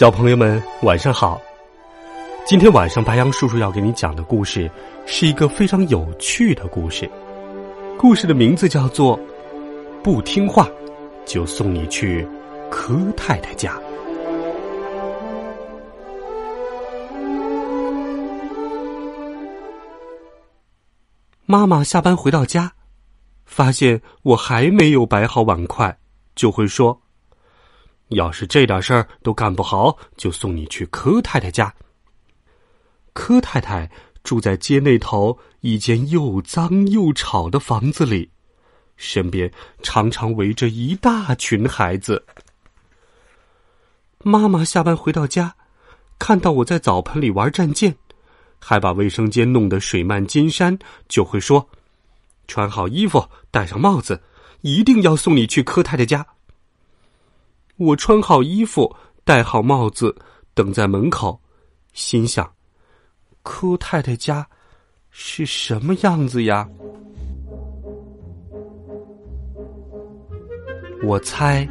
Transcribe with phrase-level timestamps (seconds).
[0.00, 1.38] 小朋友们，晚上好！
[2.46, 4.70] 今天晚上白羊叔叔要给你讲的故事
[5.04, 7.06] 是一个非常有趣的故事。
[7.98, 9.18] 故事的名字叫做
[10.02, 10.66] 《不听话
[11.26, 12.26] 就送你去
[12.70, 13.78] 柯太太家》。
[21.44, 22.72] 妈妈下班回到家，
[23.44, 25.94] 发现我还没有摆好碗筷，
[26.34, 26.98] 就会说。
[28.10, 31.72] 要是这点事儿都干不好，就送你去柯太太家。
[33.12, 33.90] 柯太太
[34.22, 38.30] 住在街那头一间又脏又吵的房子里，
[38.96, 39.50] 身边
[39.82, 42.24] 常常围着一大群孩子。
[44.22, 45.54] 妈妈下班回到家，
[46.18, 47.96] 看到我在澡盆里玩战舰，
[48.58, 51.68] 还把卫生间弄得水漫金山，就会说
[52.48, 54.20] ：“穿好衣服，戴上帽子，
[54.62, 56.26] 一定要送你去柯太太家。”
[57.80, 60.14] 我穿好衣服，戴好帽子，
[60.52, 61.40] 等在门口，
[61.94, 62.46] 心想：
[63.42, 64.46] 柯太太家
[65.08, 66.68] 是什么样子呀？
[71.02, 71.66] 我猜，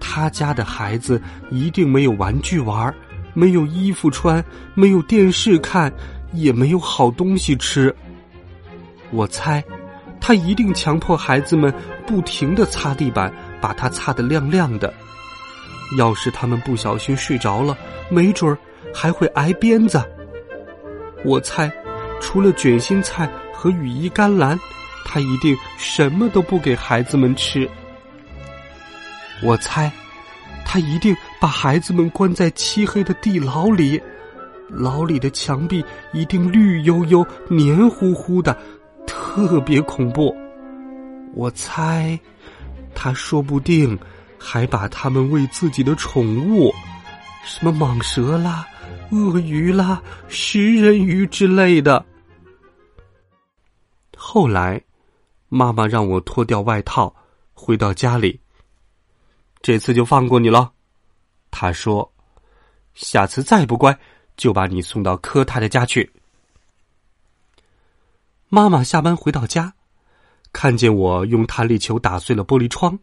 [0.00, 1.22] 他家的孩子
[1.52, 2.92] 一定没有玩具玩，
[3.32, 4.44] 没有衣服穿，
[4.74, 5.92] 没有电视看，
[6.32, 7.94] 也没有好东西吃。
[9.12, 9.62] 我猜，
[10.20, 11.72] 他一定强迫孩子们
[12.04, 14.92] 不停的擦地板，把它擦得亮亮的。
[15.96, 17.76] 要是他们不小心睡着了，
[18.08, 18.58] 没准儿
[18.92, 20.02] 还会挨鞭子。
[21.24, 21.70] 我猜，
[22.20, 24.58] 除了卷心菜和羽衣甘蓝，
[25.04, 27.68] 他一定什么都不给孩子们吃。
[29.42, 29.90] 我猜，
[30.64, 34.00] 他一定把孩子们关在漆黑的地牢里，
[34.68, 38.56] 牢里的墙壁一定绿油油、黏糊糊的，
[39.06, 40.34] 特别恐怖。
[41.34, 42.18] 我猜，
[42.94, 43.98] 他说不定。
[44.38, 46.72] 还把他们喂自己的宠物，
[47.44, 48.66] 什么蟒蛇啦、
[49.10, 52.04] 鳄鱼啦、食人鱼之类的。
[54.16, 54.82] 后来，
[55.48, 57.14] 妈妈让我脱掉外套，
[57.54, 58.40] 回到家里。
[59.62, 60.72] 这次就放过你了，
[61.50, 62.12] 她说
[62.94, 63.98] ：“下次再不乖，
[64.36, 66.12] 就把你送到柯太太家去。”
[68.48, 69.74] 妈妈下班回到家，
[70.52, 72.98] 看见我用弹力球打碎了玻璃窗。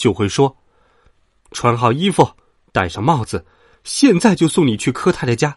[0.00, 0.56] 就会说
[1.52, 2.26] ：“穿好衣服，
[2.72, 3.44] 戴上帽子，
[3.84, 5.54] 现在就送你去柯太太家。”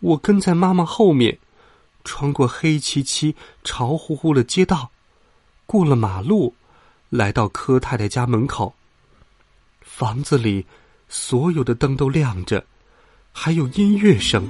[0.00, 1.38] 我跟在妈妈后面，
[2.04, 4.90] 穿过黑漆漆、潮乎乎的街道，
[5.66, 6.54] 过了马路，
[7.10, 8.74] 来到柯太太家门口。
[9.82, 10.64] 房子里
[11.06, 12.64] 所有的灯都亮着，
[13.30, 14.48] 还有音乐声。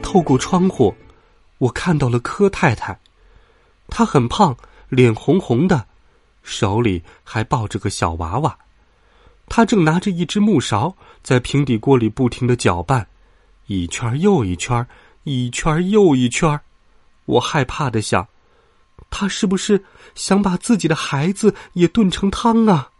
[0.00, 0.94] 透过窗户，
[1.58, 2.96] 我看到了柯太太，
[3.88, 4.56] 她很胖。
[4.92, 5.86] 脸红红的，
[6.42, 8.58] 手里还抱着个小娃娃，
[9.46, 13.08] 他正拿着一只木勺在平底锅里不停的搅拌，
[13.68, 14.86] 一圈又一圈，
[15.24, 16.60] 一圈又一圈。
[17.24, 18.28] 我害怕的想，
[19.08, 19.82] 他是不是
[20.14, 22.90] 想把自己的孩子也炖成汤啊？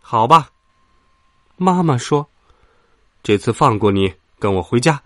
[0.00, 0.50] 好吧，
[1.56, 2.24] 妈妈说，
[3.24, 5.02] 这次放过你，跟我回家，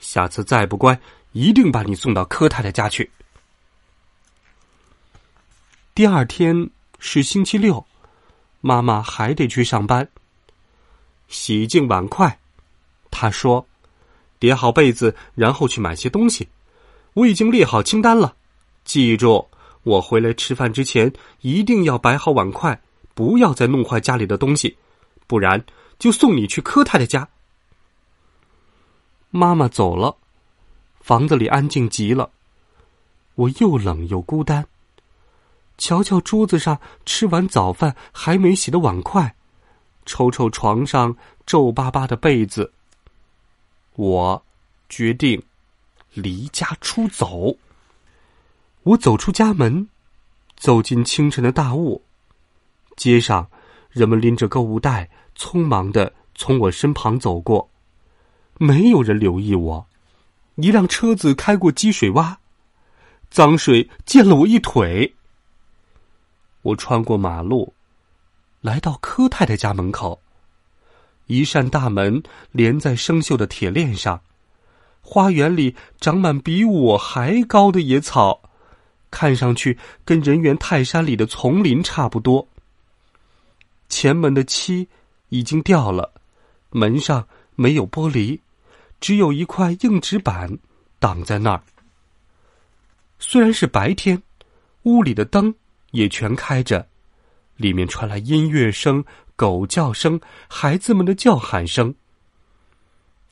[0.00, 1.00] 下次再不乖，
[1.30, 3.08] 一定把你送到柯太太家去。
[5.94, 7.84] 第二天是星期六，
[8.62, 10.08] 妈妈还得去上班。
[11.28, 12.38] 洗净碗筷，
[13.10, 13.66] 她说
[14.40, 16.48] ：“叠好被子，然后去买些东西。
[17.12, 18.34] 我已经列好清单了，
[18.84, 19.46] 记住，
[19.82, 22.80] 我回来吃饭之前一定要摆好碗筷，
[23.12, 24.74] 不要再弄坏家里的东西，
[25.26, 25.62] 不然
[25.98, 27.28] 就送你去柯太太家。”
[29.28, 30.16] 妈妈走了，
[31.02, 32.30] 房子里安静极了，
[33.34, 34.66] 我又冷又孤单。
[35.78, 39.34] 瞧瞧桌子上吃完早饭还没洗的碗筷，
[40.06, 42.72] 瞅瞅床上皱巴巴的被子。
[43.94, 44.44] 我
[44.88, 45.42] 决定
[46.14, 47.56] 离家出走。
[48.84, 49.88] 我走出家门，
[50.56, 52.02] 走进清晨的大雾。
[52.96, 53.48] 街上
[53.90, 57.68] 人们拎着购物袋，匆忙的从我身旁走过，
[58.58, 59.86] 没有人留意我。
[60.56, 62.36] 一辆车子开过积水洼，
[63.30, 65.14] 脏水溅了我一腿。
[66.62, 67.74] 我穿过马路，
[68.60, 70.20] 来到柯太太家门口。
[71.26, 74.20] 一扇大门连在生锈的铁链上，
[75.00, 78.40] 花园里长满比我还高的野草，
[79.10, 82.46] 看上去跟人猿泰山里的丛林差不多。
[83.88, 84.88] 前门的漆
[85.28, 86.12] 已经掉了，
[86.70, 88.40] 门上没有玻璃，
[89.00, 90.58] 只有一块硬纸板
[90.98, 91.62] 挡在那儿。
[93.18, 94.20] 虽然是白天，
[94.82, 95.54] 屋里的灯
[95.92, 96.86] 也全开着，
[97.56, 99.02] 里面传来音乐声。
[99.34, 101.92] 狗叫声，孩子们的叫喊声。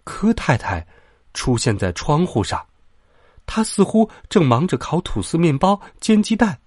[0.02, 0.84] 柯太太
[1.34, 2.66] 出现在窗户上，
[3.46, 6.58] 她似乎正忙着烤吐司面包、煎鸡蛋，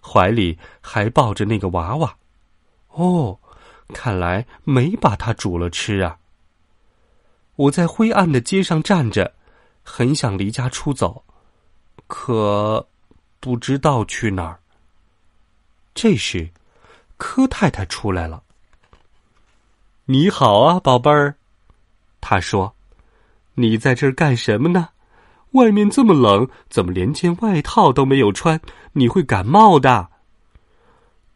[0.00, 2.16] 怀里还抱着那个娃娃。
[2.92, 3.38] 哦，
[3.88, 6.18] 看来没把它煮了吃啊！
[7.56, 9.34] 我在灰暗的街上站着，
[9.82, 11.22] 很想离家出走，
[12.06, 12.88] 可
[13.40, 14.59] 不知道去哪儿。
[16.02, 16.48] 这时，
[17.18, 18.42] 柯太太出来了。
[20.06, 21.36] 你好啊，宝贝儿，
[22.22, 22.74] 他说
[23.52, 24.88] ：“你在这儿干什么呢？
[25.50, 28.58] 外面这么冷，怎么连件外套都没有穿？
[28.92, 30.08] 你会感冒的。”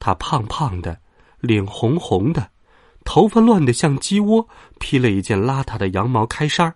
[0.01, 0.99] 他胖胖的，
[1.41, 2.49] 脸红红的，
[3.05, 4.49] 头发乱得像鸡窝，
[4.81, 6.75] 披了一件邋遢的羊毛开衫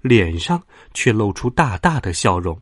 [0.00, 0.62] 脸上
[0.94, 2.58] 却露出大大的笑容。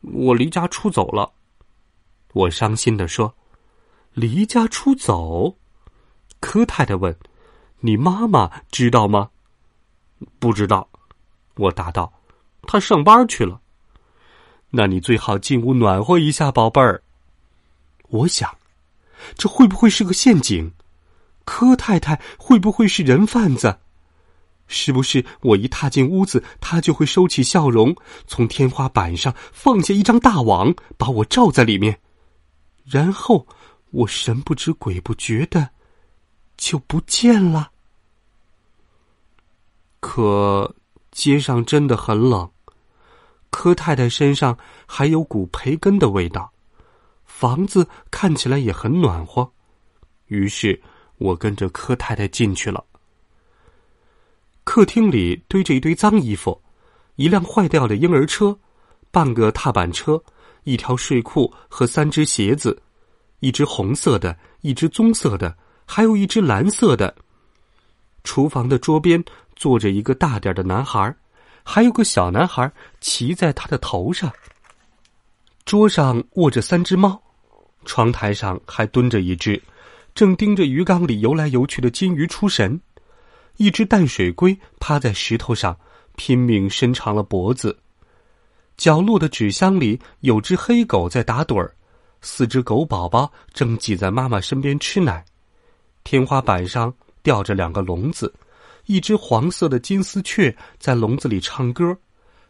[0.00, 1.30] 我离家出走了，
[2.36, 3.34] 我伤心的说
[4.12, 5.56] ：“离家出走。”
[6.38, 7.16] 柯太太问
[7.80, 9.30] ：“你妈妈知道吗
[10.38, 10.86] ？”“不知道。”
[11.56, 12.12] 我答道
[12.68, 13.62] ，“她上班去了。
[14.68, 17.02] ”“那你最好进屋暖和一下，宝贝儿。”
[18.08, 18.54] 我想，
[19.34, 20.70] 这会不会是个陷阱？
[21.46, 23.78] 柯太太会不会是人贩子？
[24.66, 27.96] 是不是我一踏进屋子，她就会收起笑容，
[28.26, 31.98] 从天花板上放下一张大网，把我罩在里面，
[32.86, 33.46] 然后
[33.90, 35.70] 我神不知鬼不觉的。
[36.56, 37.70] 就不见了。
[40.00, 40.74] 可
[41.10, 42.50] 街上真的很冷，
[43.50, 44.56] 柯太太身上
[44.86, 46.50] 还有股培根的味道，
[47.26, 49.52] 房子看起来也很暖和。
[50.28, 50.80] 于是
[51.18, 52.82] 我跟着柯太太进去了。
[54.64, 56.58] 客厅里堆着一堆脏衣服，
[57.16, 58.58] 一辆坏掉的婴儿车，
[59.10, 60.24] 半个踏板车，
[60.66, 62.76] 一条睡裤和三只鞋子，
[63.38, 65.56] 一只红色的，一只棕色的。
[65.86, 67.14] 还有一只蓝色的。
[68.24, 69.24] 厨房的桌边
[69.54, 71.14] 坐着一个大点的男孩，
[71.62, 72.70] 还有个小男孩
[73.00, 74.32] 骑在他的头上。
[75.64, 77.22] 桌上卧着三只猫，
[77.84, 79.62] 窗台上还蹲着一只，
[80.16, 82.80] 正盯着鱼缸里游来游去的金鱼出神。
[83.58, 85.78] 一只淡水龟趴在石头上，
[86.16, 87.78] 拼命伸长了脖子。
[88.76, 91.74] 角落的纸箱里有只黑狗在打盹儿，
[92.20, 95.24] 四只狗宝宝正挤在妈妈身边吃奶。
[96.04, 96.92] 天花板上
[97.22, 98.32] 吊着两个笼子，
[98.84, 101.96] 一只黄色的金丝雀在笼子里唱歌，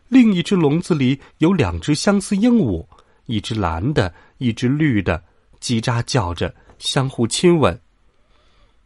[0.09, 2.85] 另一只笼子里有两只相思鹦鹉，
[3.27, 5.23] 一只蓝的，一只绿的，
[5.61, 7.81] 叽喳叫着，相互亲吻。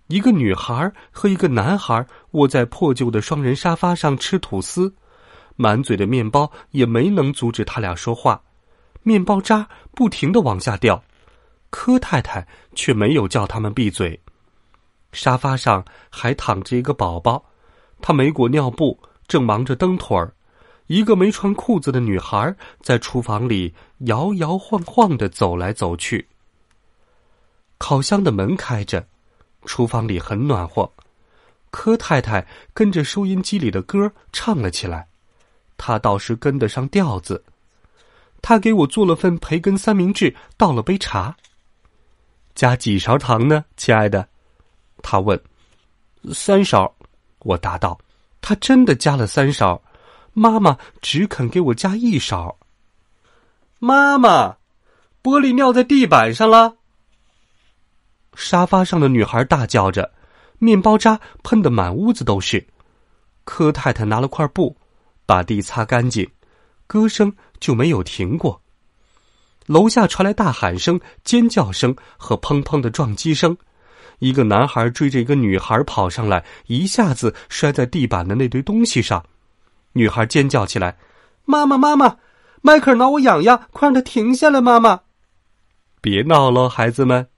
[0.08, 4.92] 一个女孩和一个男孩窝在破旧的双人沙发上吃吐司，
[5.60, 8.40] 满嘴的面包也没能阻止他俩说话，
[9.02, 11.04] 面包渣不停的往下掉，
[11.68, 14.18] 柯太太却没有叫他们闭嘴。
[15.12, 17.44] 沙发上还躺着一个宝宝，
[18.00, 20.32] 他没裹尿布，正忙着蹬腿儿。
[20.87, 23.75] 一个没穿裤子的女孩在厨房里
[24.06, 26.26] 摇摇晃晃的走来走去。
[27.76, 29.06] 烤箱的门开着，
[29.66, 30.90] 厨房里很暖和。
[31.70, 35.06] 柯太太跟着收音机里的歌唱了起来，
[35.82, 37.42] 他倒是跟得上调子。
[38.42, 41.34] 他给我做了份培根三明治，倒了杯茶。
[42.54, 44.28] 加几勺糖呢，亲爱的？
[45.02, 45.40] 他问
[46.34, 46.94] ：“三勺。”
[47.40, 47.99] 我答道
[48.42, 49.80] ：“他真的加了三勺，
[50.34, 52.58] 妈妈只肯给我加一勺。”
[53.80, 54.56] 妈妈，
[55.22, 56.76] 玻璃尿在地板上了。
[58.34, 60.12] 沙发上的女孩大叫着，
[60.58, 62.66] 面包渣喷得满屋子都是。
[63.44, 64.76] 柯太太拿了块布，
[65.30, 66.28] 把地擦干净，
[66.88, 68.60] 歌声就没有停过。
[69.66, 73.56] 楼下传来大喊声、尖叫声和砰砰的撞击声。
[74.18, 79.25] 一个男孩追着一个女孩跑上来，一下子摔在地板的那堆东西上。
[79.92, 80.96] 女孩尖叫起来
[81.46, 82.16] ：“妈妈，妈妈，
[82.60, 85.02] 迈克尔挠我痒痒，快让他停下来！”妈妈，
[86.00, 87.28] 别闹了，孩子们。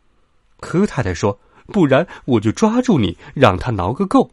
[0.60, 4.30] 柯太太说：“不然我就抓住你，让他挠个够。”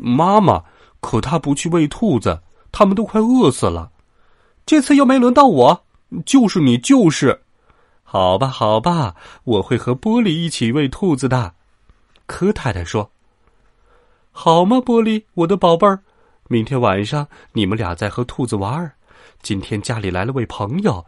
[0.00, 0.64] 妈妈，
[1.04, 2.40] 可他不去喂兔子，
[2.72, 3.92] 他们都快饿死了。
[4.64, 5.84] 这次又没轮到我，
[6.24, 7.42] 就是你，就是。
[8.02, 11.52] 好吧，好吧，我会和玻璃一起喂兔子的。
[12.24, 13.10] 柯太太说
[14.32, 16.00] ：“好吗，玻璃，我的宝贝儿？
[16.48, 18.92] 明天晚上你们俩再和兔子玩儿。
[19.42, 21.04] 今天家里来了位朋友，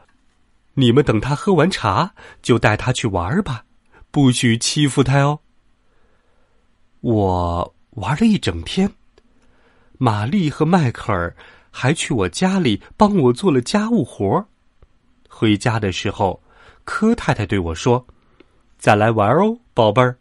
[0.75, 2.12] 你们等他喝完茶
[2.43, 3.65] 就带他去玩儿吧，
[4.11, 5.41] 不许欺负他哦。”
[7.00, 8.93] 我玩了一整天，
[9.99, 11.35] 玛丽和迈克尔
[11.71, 14.45] 还去我家里帮我做了家务活儿
[15.29, 16.43] 回家的时候，
[16.85, 18.07] 柯太太对我说
[18.79, 20.17] ：“再来玩哦，宝贝儿，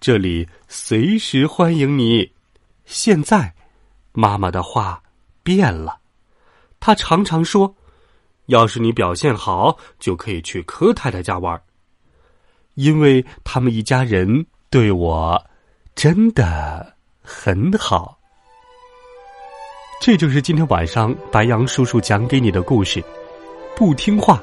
[0.00, 2.32] 这里随时欢迎你。”
[2.84, 3.54] 现在，
[4.12, 5.02] 妈妈的话
[5.42, 5.98] 变了，
[6.80, 7.74] 她常常说
[8.46, 11.60] ：“要是你表现好，就可以去柯太太家玩。”
[12.74, 15.44] 因为他们一家人对我。
[15.94, 18.17] 真的很好，
[20.00, 23.02] 这就是今天晚上白杨叔叔讲给你的故事。
[23.76, 24.40] 不听话，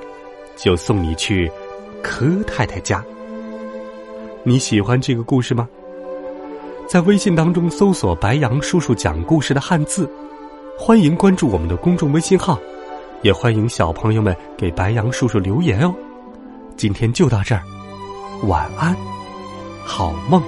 [0.58, 1.50] 就送你去
[2.04, 3.04] 柯太太家。
[4.44, 5.68] 你喜欢这个故事吗？
[6.90, 10.12] 在微信当中搜索“白杨叔叔讲故事”的汉字，
[10.78, 12.60] 欢迎关注我们的公众微信号，
[13.22, 15.96] 也欢迎小朋友们给白杨叔叔留言哦。
[16.76, 17.62] 今天就到这儿，
[18.44, 18.96] 晚安，
[19.86, 20.44] 好梦。